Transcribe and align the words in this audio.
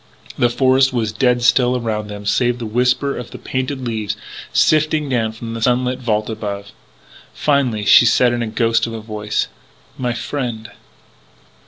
The 0.35 0.49
forest 0.49 0.91
was 0.91 1.11
dead 1.11 1.43
still 1.43 1.77
around 1.77 2.07
them 2.07 2.25
save 2.25 2.55
for 2.55 2.59
the 2.61 2.65
whisper 2.65 3.15
of 3.15 3.29
painted 3.43 3.85
leaves 3.87 4.17
sifting 4.51 5.07
down 5.09 5.31
from 5.31 5.55
a 5.55 5.61
sunlit 5.61 5.99
vault 5.99 6.27
above. 6.27 6.71
Finally 7.35 7.85
she 7.85 8.07
said 8.07 8.33
in 8.33 8.41
a 8.41 8.47
ghost 8.47 8.87
of 8.87 8.93
a 8.93 8.99
voice: 8.99 9.47
"My 9.99 10.13
friend...." 10.13 10.71